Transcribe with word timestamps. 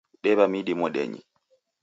Dewa 0.23 0.45
midi 0.51 0.73
modenyi 0.79 1.21